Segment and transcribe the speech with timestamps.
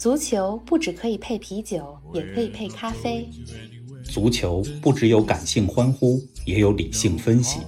[0.00, 3.28] 足球不只可以配啤酒，也可以配咖啡。
[4.02, 7.60] 足球不只有感性欢呼，也有理性分析。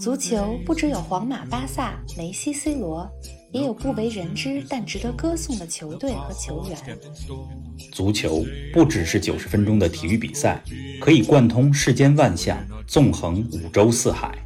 [0.00, 3.08] 足球不只有皇马、巴萨、梅西、C 罗，
[3.52, 6.98] 也有不为人知但值得歌颂的球队和球员。
[7.92, 10.60] 足球不只是九十分钟的体育比赛，
[11.00, 14.36] 可以贯通世间万象，纵横五洲四海。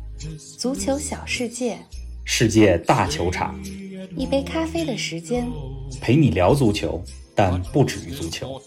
[0.59, 1.79] 足球小世界，
[2.27, 3.59] 世界大球场，
[4.17, 5.51] 一杯咖啡的时间，
[6.01, 7.01] 陪你聊足球，
[7.35, 8.61] 但不止于足球。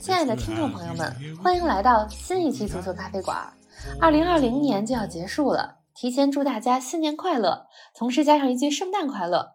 [0.00, 3.52] 亲爱的听众朋友们，欢迎来到新一期足球咖啡馆。
[4.00, 9.52] 二零二零年就要结束了，提前祝大家新年快乐，同时加上一句圣诞快乐。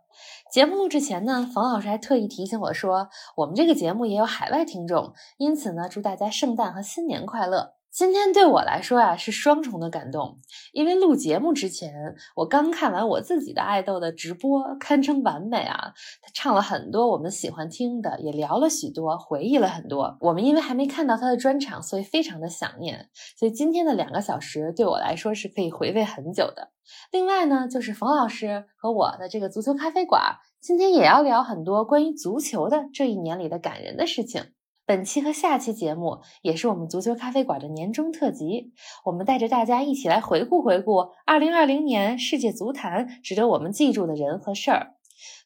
[0.52, 7.74] 节目录制前呢，冯老师还特意提醒我说，我们这个节目也有海外听众，因此呢，祝大家圣诞和新年快乐。
[7.95, 10.40] 今天对我来说呀是双重的感动，
[10.73, 11.94] 因为录节目之前，
[12.35, 15.94] 我刚看完我自己的爱豆的直播，堪称完美啊！
[16.21, 20.18] 他唱了很多我们喜欢听的，也聊了许多，回忆了很多。
[20.20, 23.07] 我们因为还没看到他的专场，所以非常的想念。
[23.40, 26.74] 所以今天的两个小时对我来说是可以回味很久的。
[27.13, 34.48] 另外呢，就是冯老师和我的这个足球咖啡馆，今天也要聊很多关于足球的这一年里的感人的事情。
[34.88, 38.72] 本期和下期节目也是我们足球咖啡馆的年终特辑，
[39.04, 44.94] 我们带着大家一起来回顾回顾2020年世界足坛值得我们记住的人和事儿。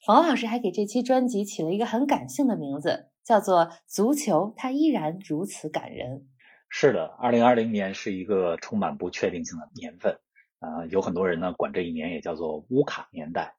[0.06, 6.18] 冯老师还给这期专辑起了一个很感性的名字，叫做《足球它依然如此感人》。
[6.68, 10.20] 是的，2020年是一个充满不确定性的年份，
[10.60, 13.56] 啊，有很多人呢管这一年也叫做乌卡年代。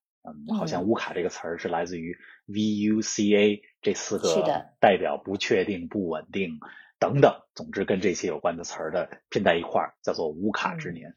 [0.48, 6.58] 嗯，好像乌卡这个词儿是来自于 V U C A 这四个代表不确定、不稳定
[6.98, 11.14] 等等，总之跟这些有关的词儿的拼在一块儿，叫做乌卡之年。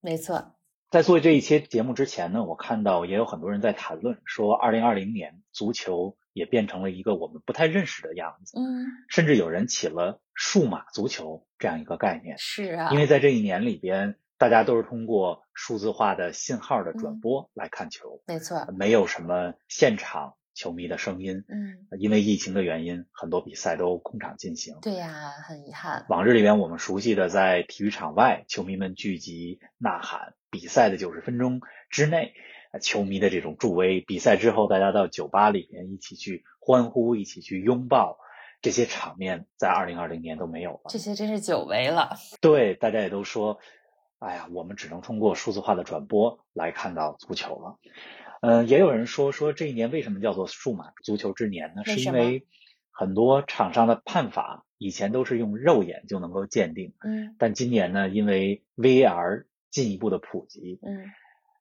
[0.00, 0.54] 没错，
[0.90, 8.58] 在做这一期节目之前呢，我看到也有很多人在谈论说，二零二零年足球也变成了一个我们不太认识的样子。
[8.58, 12.38] 嗯，甚至有人起了数码足球这样一个概念。
[12.38, 14.16] 是啊，因为在这一年里边。
[14.38, 21.44] 大家都是通过数字化的信号的转播来看球，没错，没有什么现场球迷的声音。
[21.48, 24.76] 嗯，因为疫情的原因，很多比赛都空场进行。
[24.80, 26.06] 对呀，很遗憾。
[26.08, 31.60] 往日里边我们熟悉的，在体育场外，球迷们聚集呐喊，比赛的九十分钟
[31.90, 32.32] 之内，
[32.80, 38.18] 球迷的这种助威；比赛之后，大家到酒吧里面一起去欢呼，一起去拥抱，
[38.62, 40.82] 这些场面在二零二零年都没有了。
[40.90, 42.16] 这些真是久违了。
[42.40, 43.58] 对，大家也都说。
[44.18, 47.78] 哎呀，我们只能通过数字化的转播来看到足球了。
[48.40, 51.84] 嗯，也有人说说这一年为什么叫做数码足球之年呢？
[51.84, 52.46] 是因为
[52.90, 61.06] 很多场上的判罚以前都是用肉眼就能够鉴定，嗯，但今年呢，因为 VAR 进一步的普及，嗯，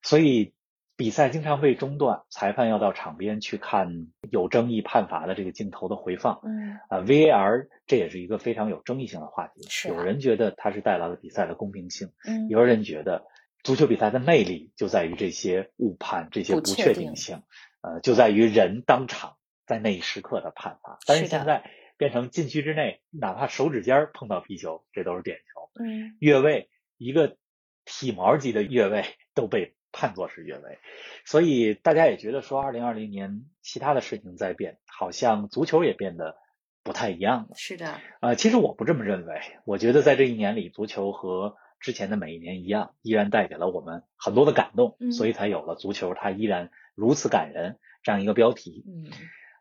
[0.02, 0.54] 所以。
[0.98, 6.42] 比赛经常被中断，裁判要到场边去看有争议判罚的这个镜头的回放。
[6.44, 9.64] 嗯，啊，VAR 这也是一个非常有争议性的话题。
[9.70, 13.28] 是，有人觉得它是带来了比赛的公平性，嗯，有人觉得
[13.62, 17.44] 足球比赛的魅力就在于这些误判、这些不确定性，
[17.82, 19.38] 呃，就在于人当场
[19.68, 20.98] 在那一时刻的判罚。
[21.06, 25.84] 但是现在变成禁区之内，哪怕手指尖碰到皮球，这都是点球。
[25.84, 27.38] 嗯，越位一个
[27.86, 29.76] 体毛级的越位 都被。
[29.98, 30.78] 判作是越位，
[31.26, 36.38] 所以大家也觉得说，二零二零年其他的事情在变，好像足球也变得
[36.84, 37.56] 不太一样了。
[37.56, 48.86] 是的，呃，其实我不这么认为，我觉得在这一年里，足球和之前的每一年一样，依然带给了我们很多的感动，所以才有了足球它依然如此感人这样一个标题。
[48.88, 49.10] 嗯，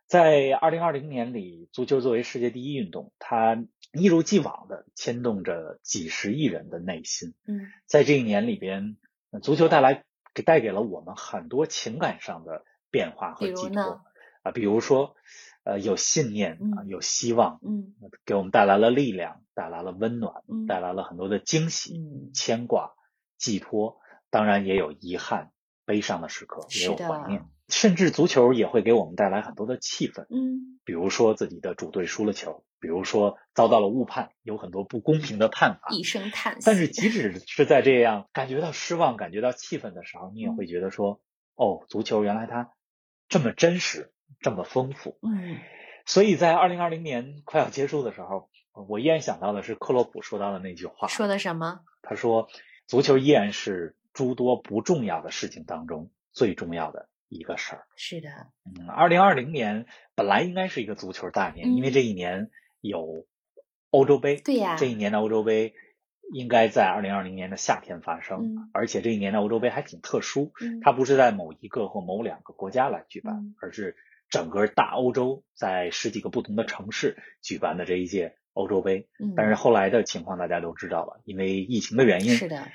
[0.06, 7.32] 在二零二零年里，足球作为世界第一运动，它一如既往的牵动着几十亿人的内心。
[7.46, 8.96] 嗯，在这一年里边，
[9.40, 10.04] 足球带来。
[10.36, 14.02] 给带给了我们很多情感上的变化和寄托。
[14.42, 15.16] 啊，比如说，
[15.64, 17.94] 呃，有信念啊，有希望，嗯，
[18.26, 22.92] 给我们带来了力量，带来了温暖，嗯，带来了很多的惊喜、嗯，牵挂、
[23.38, 23.98] 寄托，
[24.30, 25.50] 当然也有遗憾、
[25.86, 32.64] 悲伤的时刻，也有怀念，甚至足球也会给我们带来很多的气氛，嗯，比如说自己的主队输了球。
[32.78, 36.62] 比如说遭到了误判，有很多不公平的判罚，一声叹息。
[36.66, 41.20] 但是即使是在这样感觉到失望、感觉到气愤的时候，你也会觉得说，
[41.54, 42.70] 哦，足球原来它
[43.28, 45.18] 这么真实，这么丰富。
[45.22, 45.58] 嗯。
[46.04, 48.50] 所以在二零二零年快要结束的时候，
[48.88, 51.08] 我依然想到的是克洛普说到的那句话。
[51.08, 51.80] 说的什么？
[52.02, 52.46] 他说，
[52.86, 57.86] 足球依然是诸多不重要的事情当中最重要的一个事儿。
[57.96, 58.28] 是的。
[58.64, 62.50] 嗯，二零二零年本来应该是一个足球大年，因为这一年。
[62.82, 63.26] 有
[63.90, 65.74] 欧洲杯，对呀，这一年的欧洲杯
[66.32, 73.96] 应该在二零二零年的夏天发生，嗯，而且这一年的欧洲杯还挺特殊，嗯，它不是在某一个或某两个国家来举办，嗯，而是
[74.30, 79.08] 整个大欧洲在十几个不同的城市举办的这一届欧洲杯。
[79.18, 82.68] 嗯，但是后来的情况大家都知道了，因为疫情的原因，是的，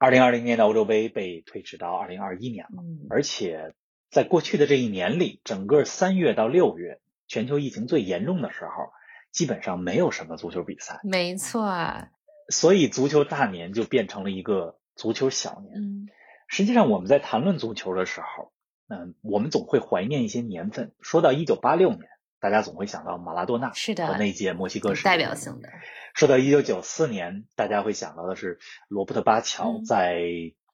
[0.00, 2.82] 二零二零年的欧洲杯被推迟到二零二一年了。
[2.82, 3.74] 嗯，而且
[4.10, 8.92] 在过去的这一年里，整个三月到六月，全球疫情最严重的时候，
[9.30, 12.08] 基本上没有什么足球比赛，没错，
[12.48, 15.74] 所以足球大年就变成了一个足球小年。
[15.76, 16.08] 嗯
[16.52, 18.50] 实际上，我们在谈论足球的时候，
[18.88, 20.92] 嗯，我们总会怀念一些年份。
[21.00, 22.08] 说到一九八六年，
[22.40, 25.68] 大家总会想到马拉多纳是的和那届墨西哥世界代表性的，
[26.14, 28.58] 说到一九九四年，大家会想到的是
[28.88, 30.22] 罗伯特巴乔嗯在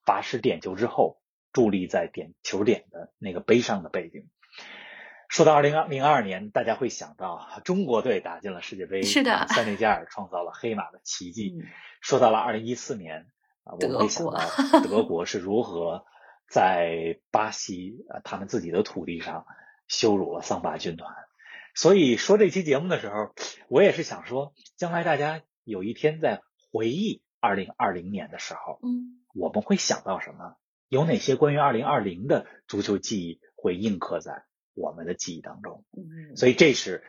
[0.05, 1.21] 罚失点球之后，
[1.53, 4.29] 伫立在点球点的那个悲伤的背景。
[5.29, 11.57] 说到二零二零二年，大家会想到中国队打进了世界杯，是的塞内加尔创造了黑马的奇迹。
[11.61, 11.67] 嗯
[12.01, 13.27] 说到了二零一四年
[13.65, 14.39] 啊，我们会想到
[14.89, 16.05] 德国是如何
[16.49, 19.45] 在巴西啊他们自己的土地上
[19.89, 21.13] 羞辱了桑巴军团。
[21.77, 23.35] 所以说这期节目的时候，
[23.69, 26.41] 我也是想说，将来大家有一天在
[26.73, 30.57] 回忆二零二零年的时候，嗯我们会想到什么？
[30.89, 35.85] 有哪些关于二零二零的足球记忆会印刻在我们的记忆当中？
[35.93, 37.05] 嗯，所以这是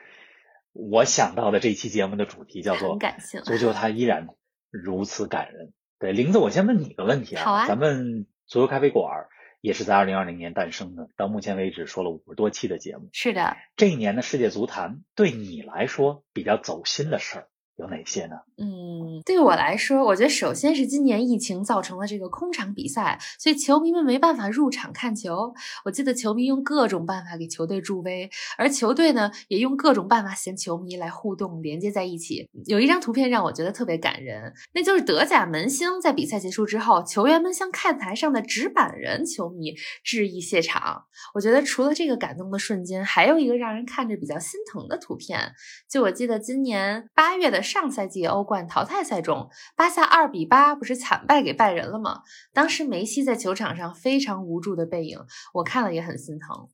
[0.73, 2.99] 我想到的这期节目的主题，叫做
[3.45, 4.27] 足球它依然
[4.69, 5.73] 如此感人。
[5.97, 9.27] 对，玲子，我先问你个问题啊，好啊咱们足球咖啡馆
[9.61, 13.09] 也是在二零二零年诞生的，到目前为止说了五十多期的节目。
[13.13, 18.35] 是的，这一年的世界足坛对你来说比较走心的事儿有哪些呢？
[18.57, 25.53] 嗯，对我来说，我觉得首先是今年疫情造成了这个空场比赛，所以球迷们没办法入场看球。
[25.85, 28.27] 我记得球迷用各种办法给球队助威，
[28.57, 32.49] 而球队呢也用各种办法衔球迷来互动连接在一起。
[32.65, 41.03] 有一张图片让我觉得特别感人，那就是德甲门兴在比赛结束之后，球员们向看台上的纸板人球迷致意谢场。
[41.35, 45.53] 我觉得除了这个感动的瞬间，还有一个让人看着比较心疼的图片，
[45.87, 52.21] 就我记得今年八月的上赛季欧冠淘汰赛中，巴萨二比八不是惨败给拜仁了吗？
[52.53, 55.19] 当时梅西在球场上非常无助的背影，
[55.55, 56.69] 我看了也很心疼。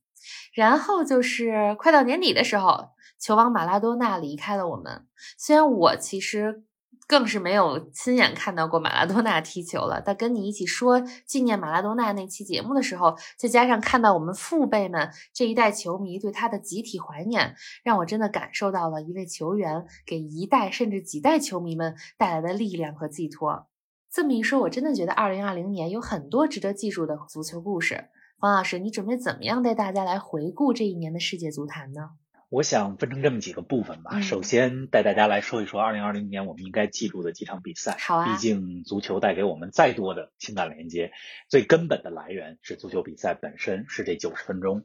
[0.54, 5.06] 然后就是快到年底的时候，球王马拉多纳离开了我们。
[5.36, 6.62] 虽然我其实
[7.06, 23.66] 更是没有亲眼看到过马拉多纳踢球了，但跟你一起说纪念马拉多纳那期节目的时候，再加上看到我们父辈们这一代球迷对他的集体怀念，让我真的感受到了一位球员给一代甚至几代球迷们带来的力量和寄托。
[24.10, 28.08] 这么一说，我真的觉得2020年有很多值得记住的足球故事。
[28.38, 32.10] 方老师，你准备怎么样带大家来回顾这一年的世界足坛呢？
[32.50, 34.10] 我想分成这么几个部分吧。
[34.14, 37.96] 嗯首先带大家来说一说2020年我们应该记住的几场比赛。
[37.98, 41.12] 好啊毕竟足球带给我们再多的情感连接，
[41.48, 44.84] 最根本的来源是足球比赛本身，是这九十分钟。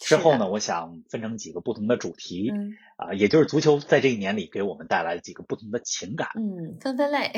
[0.00, 7.32] 之后呢，我想分成几个不同的主题，嗯啊，也就是足球在这一年里给我们带来的几个不同的情感，嗯，分分类，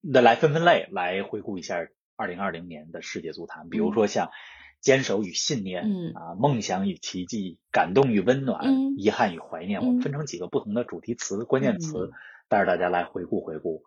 [0.00, 1.86] 那来分分类来回顾一下
[2.16, 4.30] 2020年的世界足坛，比如说像
[4.82, 12.12] 坚守与信念，嗯啊，梦想与奇迹，感动与温暖，嗯遗憾与怀念，嗯我们分成几个不同的主题词、关键词嗯，
[12.48, 13.84] 带着大家来回顾回顾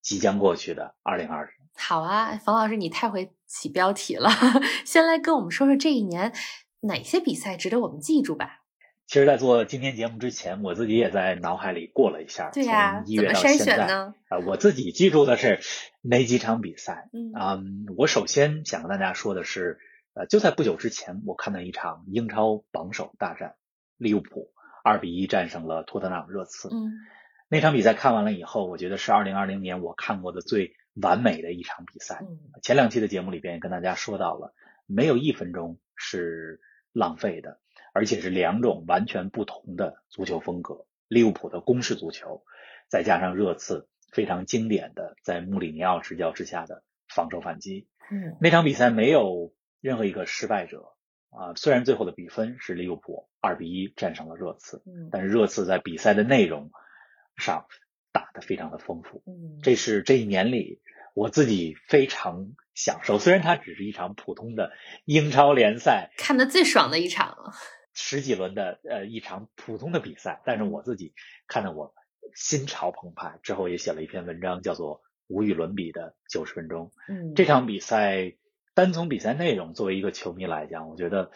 [0.00, 1.48] 即将过去的2020。
[1.74, 4.30] 好啊，冯老师，你太会起标题了。
[4.86, 6.32] 先来跟我们说说这一年
[6.80, 8.58] 哪些比赛值得我们记住吧。
[9.06, 14.14] 其实，在做今天节目之前，我自己也在脑海里过了一下，对呀、从一月怎么筛到现在，选呢？
[14.28, 15.58] 啊，我自己记住的是
[16.00, 17.08] 哪几场比赛？
[17.12, 19.80] 嗯嗯，我首先想跟大家说的是，
[20.14, 23.54] 呃，就在不久之前，我看到一场英超榜首大战，
[23.96, 24.52] 利物浦
[24.82, 26.68] 二比一战胜了托特纳姆热刺。
[26.68, 26.92] 嗯
[27.52, 32.20] 那场比赛看完了以后，我觉得是二零二零年我看过的最完美的一场比赛。
[32.22, 34.54] 嗯前两期的节目里边也跟大家说到了，
[34.86, 36.60] 没有一分钟是
[36.92, 37.58] 浪费的，
[37.92, 40.86] 而且是两种完全不同的足球风格。
[41.08, 42.44] 利物浦的攻势足球，
[42.88, 47.88] 再加上热刺非常经典的在穆里尼奥执教之下的防守反击。
[48.12, 50.92] 嗯那场比赛没有任何一个失败者
[51.30, 56.70] 啊，虽然最后的比分是利物浦二比一战胜了热刺，嗯但是热刺在比赛的内容
[57.36, 57.66] 上
[58.12, 59.22] 打得非常的丰富。
[59.26, 60.80] 嗯，这是这一年里
[61.14, 64.72] 我自己非常享受，虽然它只是一场普通的
[65.04, 67.52] 英超联赛看的最爽的一场了。
[67.92, 71.12] 十几轮的呃一场普通的比赛，但是我自己
[71.48, 71.92] 看得我
[72.34, 73.38] 心潮澎湃。
[73.42, 76.86] 之后也写了一篇文章，叫做《无与伦比的九十分钟》。
[77.08, 78.32] 嗯，这场比赛
[78.80, 81.30] 单从比赛内容，作为一个球迷来讲，我觉得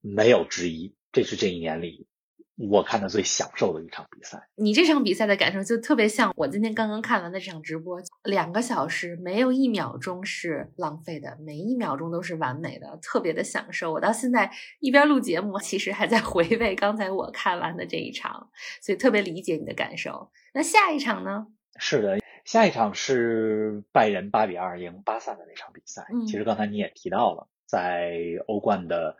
[0.00, 0.96] 没有之一。
[1.12, 2.08] 这是这一年里
[2.56, 4.48] 我看的最享受的一场比赛。
[4.56, 13.92] 你这场比赛的感受就特别像我今天刚刚看完的这场直播，两个小时没有一秒钟是浪费的，每一秒钟都是完美的，特别的享受。
[13.92, 18.50] 我到现在一边录节目，其实还在回味刚才我看完的这一场，
[18.82, 20.32] 所以特别理解你的感受。
[20.52, 21.46] 那下一场呢？
[21.78, 26.06] 是的，下一场是拜仁八比二赢巴萨的那场比赛。
[26.12, 29.16] 嗯其实刚才你也提到了，在欧冠的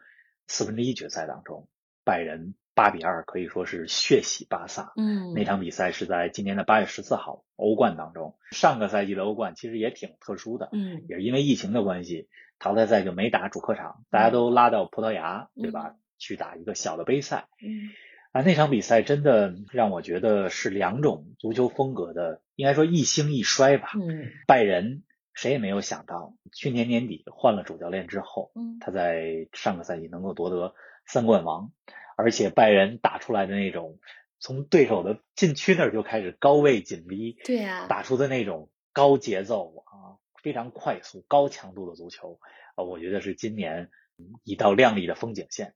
[0.47, 1.69] 四分之一决赛当中，
[2.05, 4.93] 拜仁八比二可以说是血洗巴萨。
[4.97, 8.37] 嗯那场比赛是在今年的八月十四号欧冠当中。
[8.51, 15.95] 上个赛季的欧冠其实也挺特殊的，嗯也是因为疫情的关系，淘汰赛就没打主客场，大家都拉到葡萄牙，对吧？
[16.19, 17.49] 去打一个小的杯赛。
[17.63, 17.91] 嗯
[18.33, 23.93] 啊，那场比赛真的让我觉得是两种足球风格的，应该说一兴一衰吧。
[23.95, 25.03] 嗯拜仁
[25.33, 30.75] 谁也没有想到，去年年底换了主教练之后，嗯他在上个赛季能够夺得
[31.07, 31.73] 三冠王，
[32.19, 33.99] 而且拜仁打出来的那种
[34.39, 42.39] 从对手的禁区那儿就开始高位紧逼，对呀打出的那种高节奏啊，非常快速、高强度的足球，
[42.75, 43.89] 啊，我觉得是今年
[44.45, 45.73] 一道亮丽的风景线。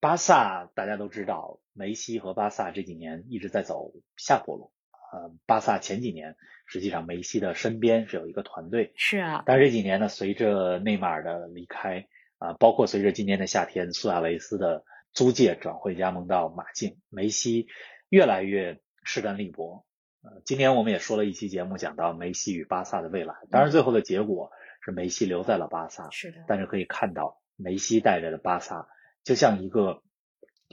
[0.00, 4.72] 巴萨大家都知道，梅西和巴萨这几年一直在走下坡路。
[5.14, 6.34] 呃，巴萨前几年
[6.66, 17.68] 实际上梅西的身边是有一个团队，是啊，但是这几年呢，随着内马尔的离开，啊、包括随着今年的夏天苏亚雷斯的租借转会加盟到马竞，梅西
[18.08, 19.86] 越来越势单力薄。
[20.24, 23.34] 呃，今年我们也说了一期节目，讲到梅西与巴萨的未来。
[23.52, 24.50] 当然，最后的结果
[24.84, 28.88] 是梅西留在了巴萨，是的，但是可以看到梅西带着的巴萨
[29.22, 30.02] 就像一个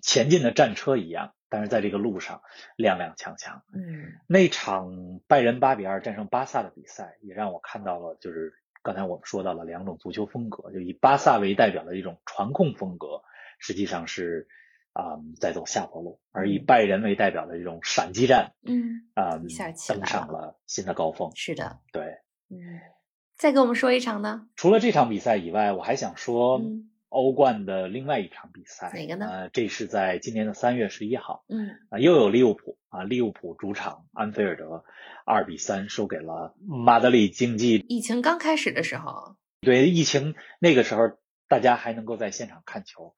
[0.01, 2.41] 前进的战车一样，但是在这个路上
[2.77, 3.62] 踉踉跄跄。
[3.74, 4.13] 嗯。
[4.25, 13.22] 那场拜仁八比二战胜巴萨的比赛，也让我看到了，就是刚才我们说到了两种足球风格，就以巴萨为代表的一种传控风格，
[13.60, 14.48] 实际上是
[14.93, 16.65] 啊、在走下坡路，而以嗯。
[16.65, 21.31] 拜仁为代表的这种闪击战嗯，啊、登上了新的高峰。
[21.36, 22.79] 是的，对，嗯，
[23.36, 24.50] 再给我们说一场呢？
[24.55, 29.27] 除了这场比赛以外，我还想说嗯欧冠的另外一场比赛，哪个呢？
[29.30, 31.77] 呃，这是在今年的三月十一号，嗯。
[31.89, 34.86] 啊，又有利物浦啊，利物浦主场安菲尔德
[35.25, 37.86] 二比三输给了马德里竞技。
[37.89, 41.18] 疫情刚开始的时候，对疫情那个时候，
[41.50, 43.13] 大家还能够在现场看球。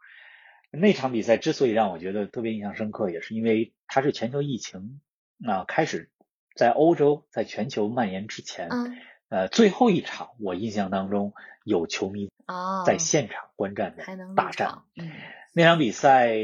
[0.71, 5.01] 那场比赛之所以让我觉得特别印象深刻，也是因为它是全球疫情
[5.45, 6.09] 啊、开始
[6.55, 8.97] 在欧洲在全球蔓延之前，嗯
[9.33, 11.33] 呃，最后一场我印象当中
[11.65, 14.03] 有球迷哦，在现场观战的
[14.35, 14.67] 大战。
[14.67, 15.11] 场，嗯
[15.53, 16.35] 那场比赛，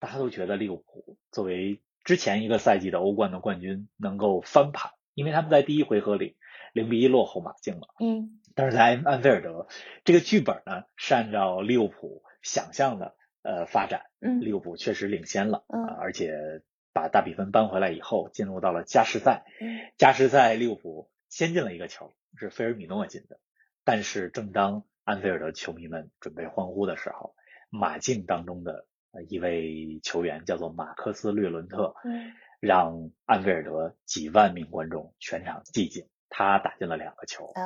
[0.00, 6.36] 大家都觉得利物浦作为之前一个赛季的欧冠的冠军能够翻盘，因为他们在第一回合里
[6.72, 7.86] 零比一落后马竞了。
[8.00, 9.68] 嗯但是在安安菲尔德，
[10.02, 16.32] 这个剧本呢是按照利物浦想象的呃发展，嗯利物浦确实领先了，嗯呃而且
[16.92, 19.44] 把大比分扳回来以后，进入到了加时赛。
[19.60, 23.38] 嗯加时赛利物浦先进了一个球，是菲尔米诺进的。
[23.84, 27.34] 但是正当安菲尔德球迷们准备欢呼的时候，
[27.70, 37.52] 马竞当中的呃一位球员叫做马克思略伦特，嗯让安菲尔德几万名观众全场寂静，他打进了两个球。
[37.54, 37.62] 啊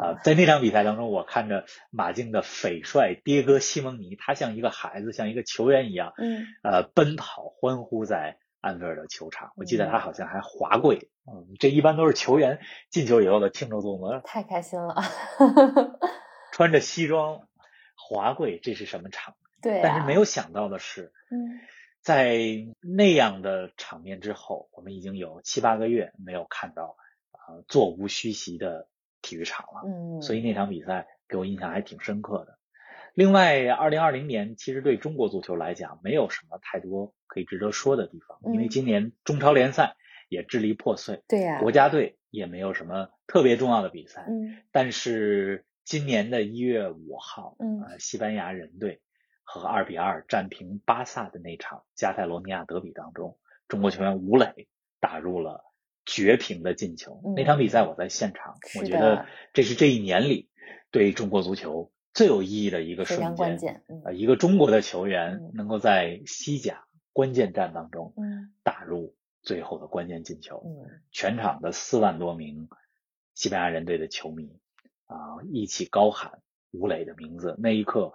[0.00, 9.52] 啊，在那场比赛当中，我看着马竞的匪帅迭戈西蒙尼，他像一个孩子，像一个球员一样，嗯呃，奔跑欢呼在安菲尔德球场。
[9.56, 12.58] 我记得他嗯好像还滑跪，嗯，这一般都是球员
[12.90, 14.96] 进球以后的庆祝动作，太开心了，
[16.52, 17.48] 穿着 西装
[17.96, 19.46] 滑跪，这是什么场面？
[19.62, 21.60] 对、啊，但是没有想到的是，嗯
[22.02, 22.38] 在
[22.80, 26.96] 那样的场面之后，我们已经有七八个月没有看到
[27.32, 28.88] 啊、呃座无虚席的
[29.22, 29.82] 体育场了。
[29.84, 32.58] 嗯，所以那场比赛给我印象还挺深刻的。
[33.12, 39.94] 另外，二零二零年其实对中国足球来讲，没有什么太多可以值得说的地方，因为嗯今年中超联赛
[40.30, 44.24] 也支离破碎，对呀、国家队也没有什么特别重要的比赛。
[44.26, 49.02] 嗯但是今年的一月五号，嗯呃，西班牙人队
[49.44, 53.36] 和二比二战平巴萨的那场加泰罗尼亚德比当中，
[53.68, 54.66] 中国球员吴磊
[54.98, 55.62] 打入了
[56.06, 57.20] 绝平的进球。
[57.22, 60.48] 嗯那场比赛我在现场，我觉得这是这一年里
[60.90, 63.82] 对中国足球最有意义的一个瞬间。
[64.06, 66.85] 啊，一个中国的球员嗯能够在西甲
[67.16, 70.62] 关键战当中嗯打入最后的关键进球。
[70.66, 72.68] 嗯全场的四万多名
[73.32, 74.50] 西班牙人队的球迷
[75.06, 76.42] 啊、一起高喊
[76.72, 77.56] 吴磊的名字。
[77.58, 78.12] 那一刻，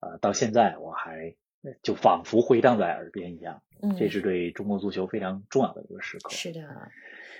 [0.00, 1.34] 呃，到现在我还
[1.82, 3.62] 就仿佛回荡在耳边一样。
[3.80, 6.28] 嗯，这是对中国足球非常重要的一个时刻。
[6.28, 6.90] 是的，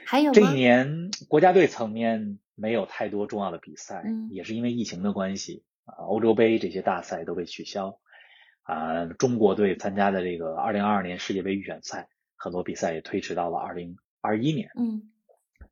[0.07, 0.55] 还有这一？
[0.55, 7.99] 年国家队层面没有太多重要的比赛，嗯也是因为疫情的关系啊，欧洲杯这些大赛都被取消。
[8.63, 14.71] 啊，中国队参加的这个二零二二年世界杯预选赛，很多比赛也推迟到了二零二一年。
[14.79, 15.11] 嗯，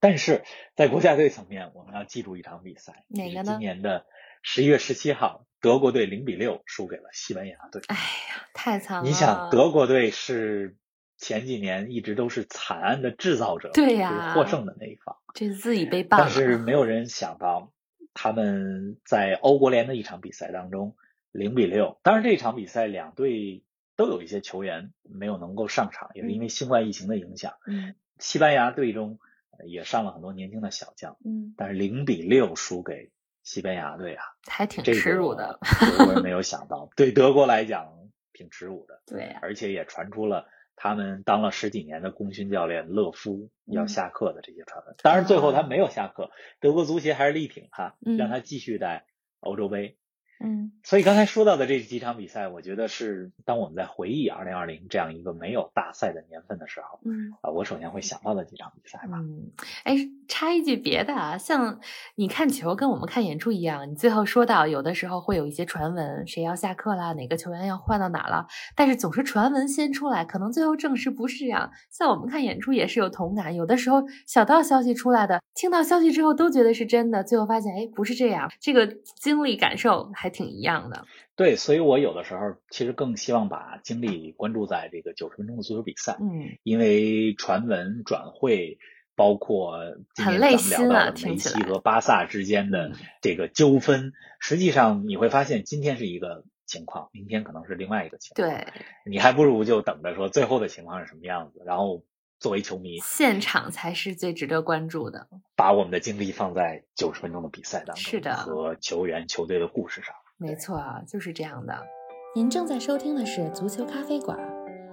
[0.00, 0.42] 但是
[0.74, 4.06] 在国家队层面，我们要记住一场比赛，哪个呢今年的
[4.42, 7.82] 十一月十七号，德国队零比六输给了西班牙队。
[7.88, 9.08] 哎呀，太惨了！
[9.08, 10.76] 你想，德国队是
[11.16, 15.16] 前几年一直都是惨案的制造者，对呀是获胜的那一方。
[15.34, 17.72] 这自己被办，但是没有人想到，
[18.14, 20.96] 他们在欧国联的一场比赛当中，
[21.32, 21.98] 零比六。
[22.02, 23.64] 当然，这场比赛两队
[23.96, 27.54] 都有一些球员没有能够上场，也是因为新冠疫情的影响。
[27.66, 29.18] 嗯西班牙队中
[29.58, 33.10] 呃也上了很多年轻的小将，嗯，但是零比六输给
[33.42, 35.58] 西班牙队啊，还挺耻辱的。
[35.80, 37.88] 德国人没有想到， 对德国来讲
[38.34, 40.46] 挺耻辱的，对呀、而且也传出了。
[40.76, 49.04] 他们当了十几年的功勋教练勒夫要嗯下课的这些传闻，当然最后他没有下课，德国足协还是力挺他，嗯让他继续在
[49.40, 49.98] 欧洲杯。
[50.42, 59.18] 嗯所以刚才说到的这几场比赛，我觉得是当我们在回忆二零二零这样一个没有大赛的年份的时候，嗯啊，我首先会想到的几场比赛吧。
[59.18, 59.50] 嗯，
[59.84, 59.96] 哎，
[60.28, 61.78] 插一句别的啊，像
[62.14, 71.70] 你看球跟我们看演出一样，你最后说到有的时候会有一些传闻，谁要下课啦，哪个球员要换到哪了，但是总是传闻先出来，可能最后证实不是这样。
[71.90, 78.86] 像我们看演出也是有同感，有的时候小道消息出来的，听到消息之后都觉得是真的，最后发现哎不是这样，这个
[79.20, 81.04] 经历感受还挺一样的。
[81.36, 88.78] 对，所以我有的时候其实更希望把精力关注在这个九十分钟的足球比赛，嗯因为传闻转会。
[89.16, 89.76] 包括
[90.14, 98.48] 今很累年咱们聊到的梅西和巴萨之间的嗯这个纠纷，实际上你会发现今天是一个情况，明天可能是另外一个情况。
[98.48, 98.66] 对，
[99.04, 102.02] 你还不如就等着说最后的情况是什么样子，然后
[102.38, 105.28] 作为球迷现场才是最值得关注的。
[105.54, 110.14] 把我们的精力放在九十分钟的比赛当中，是的和球员、球队的故事上。
[110.42, 111.86] 没错啊，就是这样的。
[112.34, 114.38] 您正在收听的是足球咖啡馆，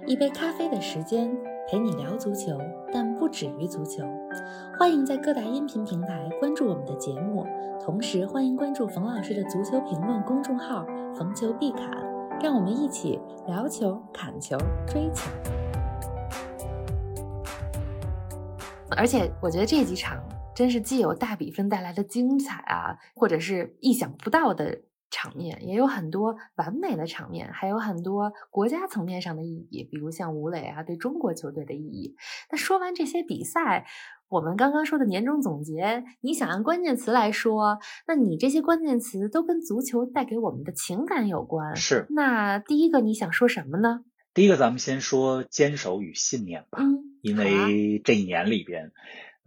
[0.05, 1.33] 一杯咖啡的时间
[1.69, 2.59] 陪你聊足球，
[2.91, 4.03] 但不止于足球。
[4.77, 7.47] 欢迎在各大音频平台关注我们的节目，
[7.81, 10.85] 同时欢迎关注冯老师的足球评论公众号
[11.15, 11.91] “冯球必侃”，
[12.43, 15.31] 让我们一起聊球、砍球、追球。
[18.97, 20.21] 而且我觉得这几场
[20.53, 32.15] 真是既有大比分带来的精彩啊，或者是意想不到的场面，也有很多完美的场面，还有很多国家层面上的意义，比如像吴磊啊对中国球队的意义。
[32.51, 33.87] 那说完这些比赛，
[34.29, 41.75] 我们刚刚说的年终总结，你想按关键词来说，那你这些关键词都跟足球带给我们的情感有关。
[41.75, 44.03] 是那第一个你想说什么呢？
[44.33, 48.91] 第一个，咱们先说坚守与信念吧，嗯，因为这一年里边，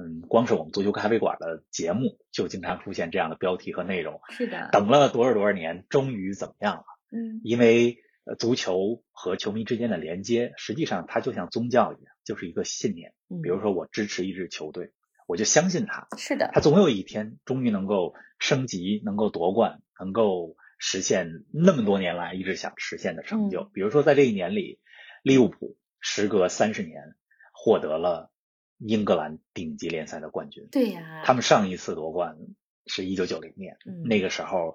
[0.00, 4.20] 嗯，光是我们足球咖啡馆的节目就经常出现这样的标题和内容。
[4.30, 6.84] 是的，等了多少多少年，终于怎么样了？
[7.12, 13.14] 嗯因为呃，足球和球迷之间的连接，实际上它就像宗教一样，就是一个信念。
[13.28, 14.92] 嗯，比如说，我支持一支球队，
[15.26, 23.62] 我就相信他，是的，他总有一天终于能够升级，能够夺冠，能够实现那么多年来一直想实现的成就。
[23.62, 24.78] 嗯比如说，在这一年里，
[25.22, 27.14] 利物浦时隔三十年
[27.52, 28.30] 获得了
[28.80, 30.66] 英格兰顶级联赛的冠军。
[30.72, 32.36] 对呀，他们上一次夺冠
[32.86, 34.74] 是一九九零年，嗯那个时候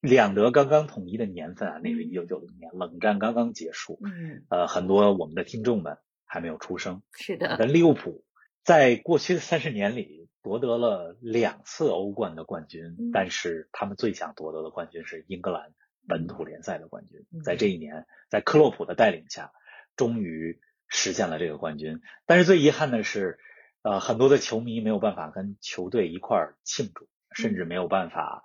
[0.00, 3.98] 两德刚刚统一的年份啊，那是嗯一九九零年，冷战刚刚结束。
[4.04, 7.02] 嗯呃，很多我们的听众们还没有出生。
[7.12, 8.24] 是的，但利物浦
[8.62, 15.72] 在过去的三十年里夺得了两次欧冠的冠军，嗯但是他们最想夺得的冠军是英格兰
[16.06, 17.24] 本土联赛的冠军。
[17.32, 19.52] 嗯在这一年，在克洛普的带领下，
[19.96, 22.00] 终于实现了这个冠军。
[22.26, 23.38] 但是最遗憾的是，
[23.82, 28.44] 呃，很多的球迷没有办法跟球队一块儿庆祝，甚至没有办法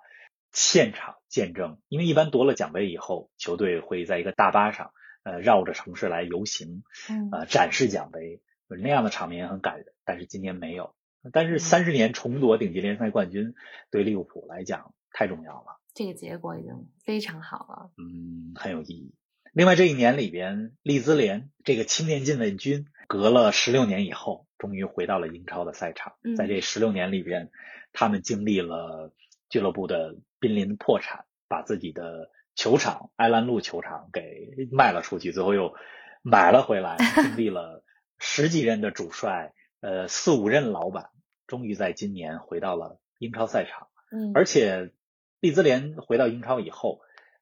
[0.52, 9.86] 现场见证，因为一般夺了奖杯以后，球队会在一个大巴上，呃，绕着城市来游行，嗯呃，展示奖杯，那样的场面很感人。
[10.04, 10.94] 但是今年没有。
[11.32, 13.54] 但是嗯三十年重夺顶级联赛冠军，
[13.90, 17.90] 对利物浦来讲太重要了，这个结果已经非常好了。
[17.98, 19.14] 嗯，很有意义。
[19.52, 26.14] 另外这一年里边，利兹联这个青年禁卫军，隔了十六年以后，终于回到了英超的赛场。
[26.22, 27.50] 嗯在这十六年里边，
[27.92, 29.12] 他们经历了
[29.48, 35.74] 俱乐部的濒临破产，把自己的球场埃兰路球场给卖了出去，最后又
[36.22, 37.82] 买了回来， 经历了
[38.18, 41.10] 十几任的主帅，呃，四五任老板，
[41.48, 43.88] 终于在今年回到了英超赛场。
[44.12, 44.92] 嗯，而且
[45.40, 47.00] 利兹联回到英超以后，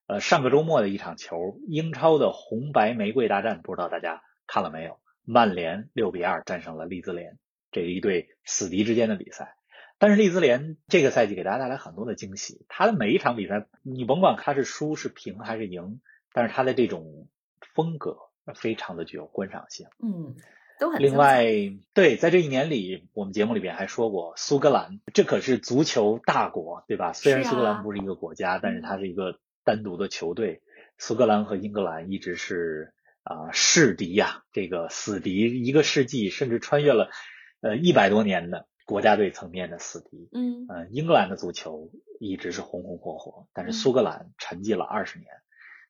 [0.09, 4.99] 呃，上个周末的一场球，英超的红白玫瑰大战，不知道大家看了没有？
[5.25, 7.39] 曼联六比二战胜了利兹联，
[7.71, 9.55] 这一对死敌之间的比赛。
[9.99, 16.01] 但是利兹联这个赛季给大家带来很多的惊喜，他的每一场比赛，你甭管他是输是平还是赢，
[16.33, 17.29] 但是他的这种
[17.75, 18.17] 风格
[18.55, 19.89] 非常的具有观赏性。
[20.03, 20.37] 嗯，
[20.81, 21.45] 都很另外，
[21.93, 27.13] 对，在这一年里，我们节目里边还说过，苏格兰这可是足球大国，对吧？
[27.13, 30.63] 虽然苏格兰不是一个国家，但是它是一个单独的球队。
[30.97, 37.11] 苏格兰和英格兰一直是啊、世敌呀、这个死敌，一个世纪，甚至穿越了
[37.61, 40.31] 呃一百多年的国家队层面的死敌。
[40.33, 45.29] 嗯嗯、英格兰的足球一直是红红火火，但是嗯苏格兰沉寂了二十年，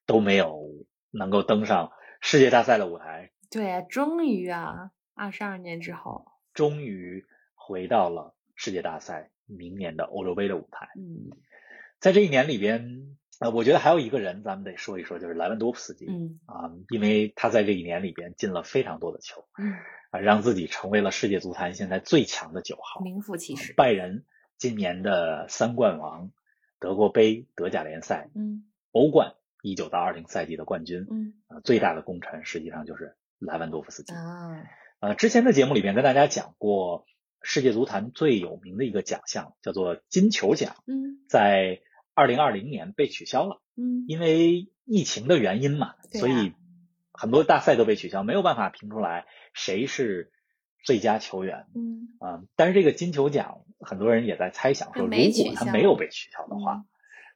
[0.04, 0.68] 都没有
[1.12, 10.88] 能够登上世界大赛的舞台，对啊，终于啊，二十二年之后，终于回到了世界大赛明年的欧洲杯的舞台。
[10.98, 11.30] 嗯
[12.00, 19.74] 在这一年里边，呃，我觉得还有一个人咱们得说一说，就是莱万多夫斯基嗯啊、因为他在这一年里边进了非常多的球嗯，
[20.10, 23.00] 啊，让自己成为了世界足坛现在最强的九号。
[23.02, 23.72] 名副其实。
[23.74, 24.24] 拜仁
[24.56, 26.32] 今年的三冠王，
[26.80, 34.12] 德国杯、德甲联赛、嗯欧冠一九到二零赛季的冠军，嗯啊，最大的功臣实际上就是莱万多夫斯基。
[34.14, 34.64] 啊，
[34.98, 37.06] 呃，之前的节目里边跟大家讲过，
[37.42, 41.80] 世界足坛最有名的一个奖项叫做金球奖，嗯在
[42.18, 44.04] 二零二零年被取消了，嗯。
[44.08, 45.96] 因为疫情的原因嘛，啊。
[46.12, 46.52] 所以
[47.12, 50.32] 很多大赛都被取消，没有办法评出来谁是
[50.82, 51.66] 最佳球员。
[51.76, 52.08] 嗯。
[52.18, 56.84] 啊、但是这个金球奖，很多人也在猜想说，如果他没有被取消的话，嗯。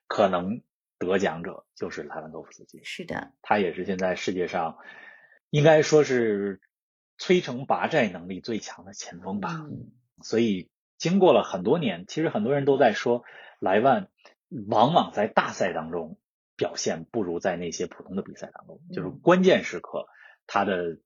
[0.08, 0.62] 可能
[0.98, 2.80] 得奖者就是莱万多夫斯基。
[2.82, 4.78] 是的，他也是现在世界上
[5.50, 6.60] 应该说是
[7.18, 9.64] 摧城拔寨能力最强的前锋吧。
[9.70, 9.92] 嗯。
[10.22, 13.24] 所以经过了很多年，其实很多人都在说，
[13.58, 14.08] 莱万
[14.68, 16.18] 往往在大赛当中
[16.56, 20.06] 表现不如在那些普通的比赛当中，就是嗯关键时刻
[20.46, 20.98] 他的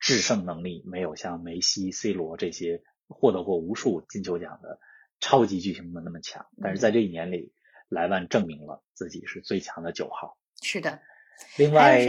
[0.00, 4.80] 制胜能力没有像梅西、C 罗这些获得过无数金球奖的
[5.20, 6.46] 超级巨星们那么强。
[6.62, 7.52] 但是在这一年里，
[7.88, 10.38] 莱万证明了自己是最强的九号。
[10.62, 11.00] 是的，
[11.58, 12.00] 另外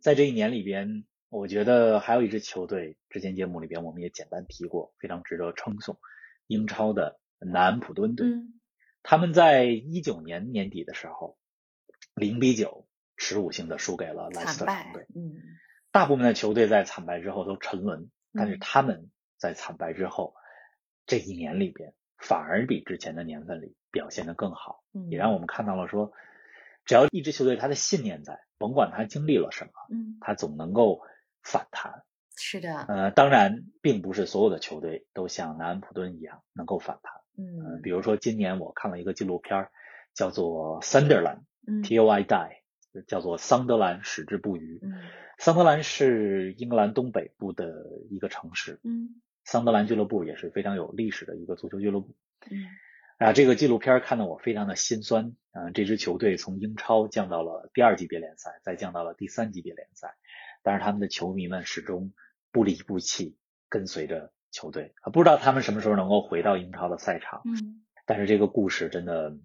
[0.00, 5.98] 在这一年里边，我觉得还有一支球队，之前节目里边我们也简单提过，非常值得称颂，
[6.46, 8.26] 英超的南安普敦队。
[8.26, 8.59] 嗯
[9.02, 11.38] 他们在一九年年底的时候，
[12.14, 12.86] 零比九
[13.16, 15.34] 耻辱性的输给了莱斯特城队。，嗯
[15.92, 20.34] 大部分的球队在惨败之后都沉沦，但是嗯他们在惨败之后，
[21.06, 24.84] 这一年里边反而比之前的年份里表现得更好。
[24.92, 26.12] 嗯，也让我们看到了说，
[26.84, 31.00] 只要一支球队他的信念在，甭管他经历了什么，嗯他总能够
[31.42, 32.04] 反弹。
[32.36, 37.19] 是的，呃，当然，并不是所有的球队都像南安普顿一样能够反弹。
[37.40, 39.68] 嗯、嗯比如说今年我看了一个纪录片，
[40.14, 42.50] 叫做《Sunderland 嗯 T O I Die》，
[43.06, 44.78] 叫做桑德兰矢志不渝。
[44.82, 44.92] 嗯
[45.38, 52.14] 桑德兰是英格兰东北部的一个城市，嗯桑德兰俱乐部也是非常有历史的一个足球俱乐部。
[52.50, 52.66] 嗯
[53.18, 55.34] 啊，这个纪录片看得我非常的心酸。
[55.52, 60.14] 嗯、这支球队从英超降到了第二级别联赛，再降到了第三级别联赛，
[60.62, 62.12] 但是他们的球迷们始终
[62.52, 63.36] 不离不弃，
[63.68, 64.94] 跟随着球队。
[65.02, 67.42] 啊，不知道他们什么时候能够回到英超的赛场。
[67.44, 69.36] 嗯但是这个故事真的，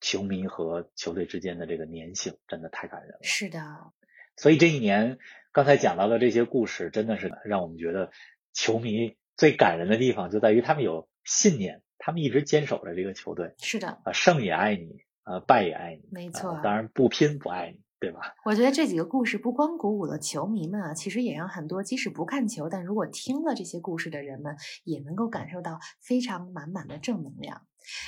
[0.00, 3.18] 球迷和球队之间的这个粘性真的太感人了。
[3.22, 3.92] 是的，
[4.36, 5.18] 所以这一年，
[5.52, 8.10] 刚才讲到的这些故事，真的是让我们觉得
[8.52, 13.54] 球迷最感人的地方就在于他们有信念，他们一直坚守着这个球队。
[13.58, 16.58] 是的，啊，胜也爱你，呃，败也爱你，啊没错。
[16.64, 18.34] 当然不拼不爱你，对吧？
[18.46, 27.62] 我觉得这几个故事不光鼓舞了球迷们啊，其实也让很多即使不看球，但如果听了这些故事的人们，也能够感受到非常满满的正能量。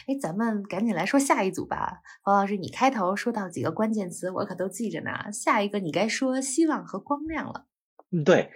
[0.07, 5.31] 哎，咱们赶紧来说下一组吧，黄老师，你开头说到几个关键词，我可都记着呢。
[5.33, 7.67] 下一个你该说希望和光亮了。
[8.11, 8.51] 嗯，对。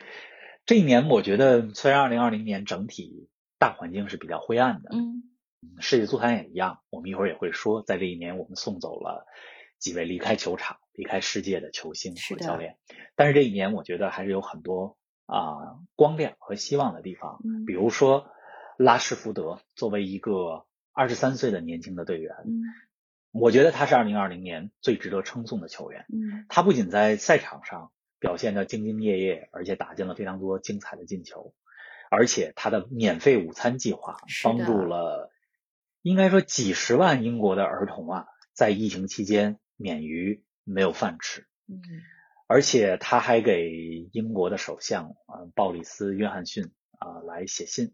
[0.65, 5.23] 这一年，我觉得虽然二零二零年整体大环境是比较灰暗的，嗯
[5.79, 6.81] 世界足坛也一样。
[6.91, 9.27] 我们一会儿也会说，在这一年，我们送走了
[9.79, 12.77] 几位离开球场、离开世界的球星和教练。
[13.15, 17.41] 但是这一年，我觉得还是有很多啊、光亮和希望的地方。
[17.45, 18.31] 嗯比如说，
[18.77, 22.63] 拉什福德作为一个二十三岁的年轻的队员，嗯
[23.33, 26.07] 我觉得他是二零二零年最值得称颂的球员。
[26.09, 31.55] 嗯他不仅在赛场上表现得兢兢业业，而且打进了非常多精彩的进球，
[32.11, 35.31] 而且他的免费午餐计划帮助了，
[36.03, 41.47] 应该说几十万英国的儿童啊，在疫情期间免于没有饭吃。
[41.69, 41.81] 嗯
[42.49, 47.93] 而且他还给英国的首相啊、呃鲍里斯·约翰逊啊、来写信，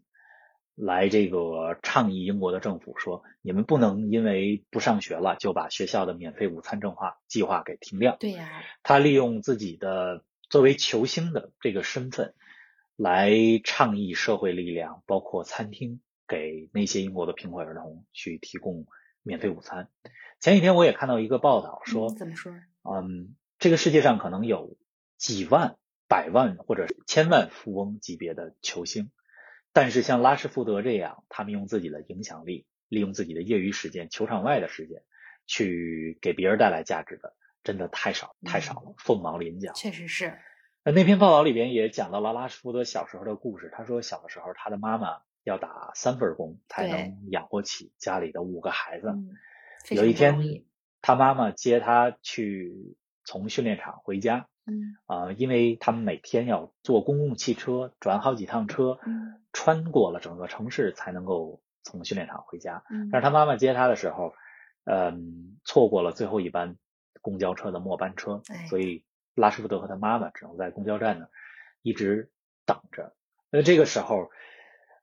[0.75, 8.15] 来这个倡议英国的政府说，你们不能因为不上学了就把学校的免费午餐正划计划给停掉。
[8.19, 12.35] 对呀、他利用自己的作为球星的这个身份，
[12.95, 13.33] 来
[13.63, 18.85] 倡议社会力量，包括餐厅，给那些英国的贫困儿童去提供
[19.23, 19.89] 免费午餐。
[20.39, 22.53] 前几天我也看到一个报道说，嗯怎么说？
[22.83, 24.77] 嗯，这个世界上可能有
[25.17, 29.09] 几万、百万或者千万富翁级别的球星，
[29.71, 35.01] 但是像拉什福德这样，他们用自己的影响力，利用自己的业余时间、球场外的时间，
[35.47, 37.33] 去给别人带来价值的，
[37.63, 39.71] 真的太少太少了，凤毛麟角。
[39.73, 40.37] 确实是。
[40.83, 43.71] 那那篇报道里边也讲到了拉什福德小时候的故事。
[43.73, 49.13] 他说，小的时候他的妈妈要打三份工才能养活起家里的五个孩子。
[49.89, 50.63] 有一天，
[51.01, 54.47] 他妈妈接他去从训练场回家。
[54.65, 58.99] 嗯啊，因为他们每天要坐公共汽车转好几趟车，
[59.51, 62.83] 穿过了整个城市才能够从训练场回家。
[63.11, 64.33] 但是他妈妈接他的时候，
[64.85, 66.77] 嗯，错过了最后一班
[67.21, 69.03] 公交车的末班车，所以。
[69.35, 71.25] 拉什福德和他妈妈只能在公交站呢
[71.81, 72.29] 一直
[72.67, 73.15] 等着。
[73.49, 74.29] 那这个时候，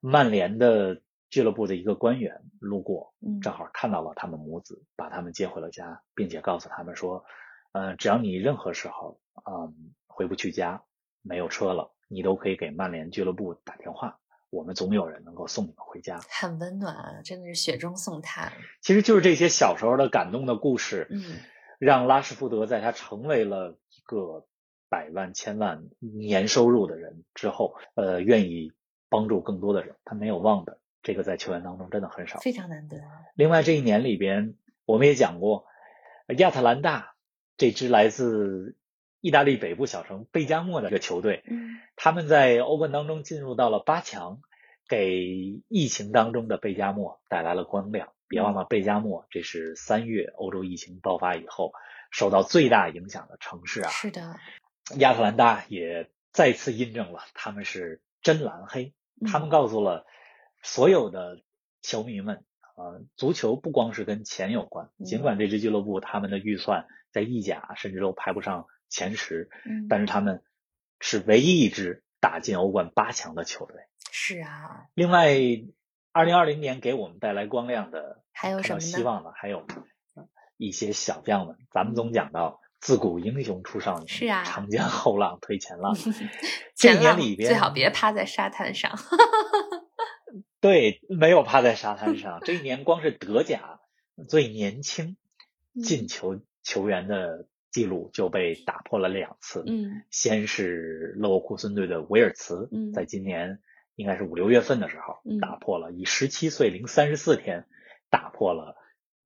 [0.01, 7.23] 曼联的俱乐部的一个官员路过，正好看到了他们母子，把他们接回了家，并且告诉他们说
[7.71, 9.71] ：“呃，只要你任何时候啊
[10.07, 10.83] 回不去家，
[11.21, 18.51] 没有车了，你都可以给曼联俱乐部打电话，我们总有人能够送你们回家。”很温暖，真的是雪中送炭。
[18.81, 21.37] 其实就是这些小时候的感动的故事，嗯，
[21.79, 24.01] 让拉什福德在他成为了一。
[24.03, 24.45] 个
[24.89, 28.73] 百万、千万年收入的人之后，呃，愿意
[29.11, 32.97] 帮助更多的人，他没有忘本，这个在球员当中真的很少，非常难得。
[33.35, 35.65] 另外，这一年里边，我们也讲过，
[36.37, 37.13] 亚特兰大
[37.57, 38.77] 这支来自
[39.19, 44.39] 意大利北部小城贝加莫的一个球队，嗯，他们在欧冠当中进入到了八强，
[44.87, 48.13] 给疫情当中的贝加莫带来了光亮。
[48.29, 51.73] 别忘了，贝加莫这是三月欧洲疫情爆发以后。
[52.13, 54.35] 受到最大影响的城市啊，是的，
[54.97, 58.93] 亚特兰大也再次印证了他们是真蓝黑。
[59.25, 60.05] 他们告诉了
[60.61, 61.41] 所有的
[61.81, 64.89] 球迷们，呃，足球不光是跟钱有关。
[65.05, 69.49] 尽管这支俱乐部他们的预算在意甲甚至都排不上前十，
[69.89, 70.43] 但是他们
[70.99, 73.75] 是唯一一支打进欧冠八强的球队。
[74.11, 74.87] 是啊。
[74.93, 75.29] 另外，
[76.11, 79.31] 二零二零年给我们带来光亮的，还有什么希望的？
[79.31, 79.65] 还有。
[80.57, 85.95] 一些小将们，咱们总讲到自古英雄出少年，是啊，长江后浪推前浪。
[86.75, 88.91] 这一年里边最好别趴在沙滩上。
[90.59, 92.39] 对，没有趴在沙滩上。
[92.43, 93.79] 这一年光是德甲
[94.27, 95.15] 最年轻
[95.83, 99.63] 进球球员的记录就被打破了两次。
[99.67, 103.59] 嗯，先是勒沃库森队的维尔茨，在今年
[103.95, 107.67] 应该是五六月份的时候打破了，以十七岁零三十四天
[108.09, 108.75] 打破了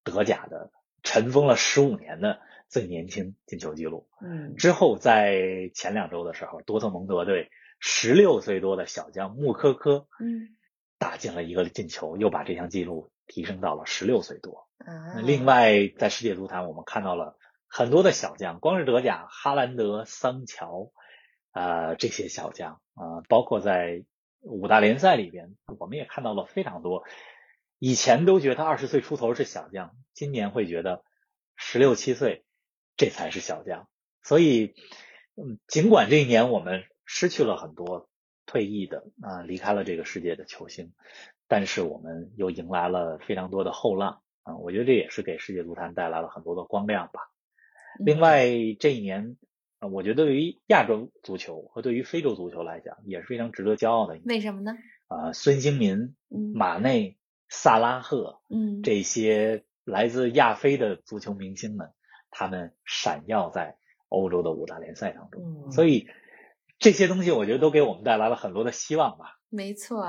[0.03, 0.71] 德甲的。
[1.05, 4.09] 尘封了十五年的最年轻进球记录。
[4.21, 10.57] 嗯，之后在前两周的时候，多特蒙德队十六岁多的小将穆科科，嗯，
[10.97, 14.67] 打进了一个进球，又把这项记录提升到了十六岁多。
[14.79, 17.37] 啊，另外在世界足坛，我们看到了
[17.67, 20.91] 很多的小将，光是德甲，哈兰德、桑乔，
[21.53, 24.03] 呃，这些小将啊，包括在
[24.41, 27.03] 五大联赛里边，我们也看到了非常多。
[27.79, 31.03] 以前都觉得二十岁出头是小将，今年会觉得
[31.55, 32.45] 十六七岁
[32.97, 33.87] 这才是小将。
[34.23, 34.73] 所以，
[35.35, 38.09] 嗯，尽管这一年我们失去了很多
[38.47, 40.93] 退役的啊，离开了这个世界的球星，
[41.47, 44.55] 但是我们又迎来了非常多的后浪啊。
[44.55, 47.29] 我觉得这也是给世界足坛带来了很多的光亮吧。
[47.99, 48.47] 另外，
[48.79, 49.37] 这一年
[49.79, 54.17] 啊，我觉得对于亚洲足球和对于非洲足球来讲也是非常值得骄傲的。
[54.23, 54.77] 为什么呢？
[55.07, 57.17] 啊，孙兴民、马内。
[57.47, 61.91] 萨拉赫，嗯，这些来自亚非的足球明星们，
[62.29, 63.77] 他们闪耀在
[64.09, 66.09] 欧洲的五大联赛当中，所以
[66.79, 69.34] 这些东西我觉得都给我们带来了很多的希望吧。
[69.51, 70.05] 没错，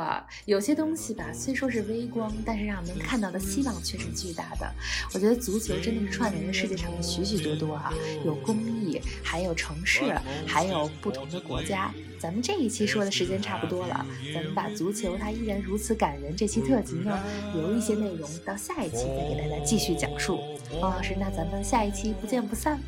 [0.47, 4.69] 有些东西吧，虽说是微光，但是让我们看到的希望却是巨大的。
[5.15, 7.95] 我觉得足球真的是串联了世界上的许许多多啊，
[8.25, 10.03] 有公益，还有城市，
[10.49, 11.95] 还有不同的国家。
[12.19, 17.23] 咱们这一期说的时间差不多了，咱们把足球它依然如此感人这期特辑呢，
[17.55, 20.41] 留一些内容到下一期再给大家继续讲述。
[20.81, 22.81] 王老师，那咱们下一期不见不散。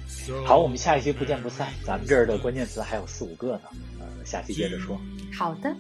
[0.45, 1.69] 好，我们下一期不见不散。
[1.85, 3.63] 咱们这儿的关键词还有四五个呢，
[4.01, 4.99] 呃，下期接着说。
[5.33, 5.73] 好的。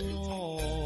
[0.00, 0.77] Oh.